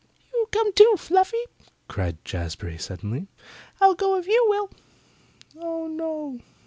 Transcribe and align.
"You 0.33 0.47
come, 0.51 0.73
too, 0.73 0.95
Fluffy," 0.97 1.43
cried 1.87 2.25
Jazbury 2.25 2.79
suddenly. 2.81 3.27
"I'll 3.79 3.93
go 3.93 4.17
if 4.17 4.25
you 4.25 4.43
will." 4.49 4.71
"Oh, 5.63 5.85
no!" 5.87 6.39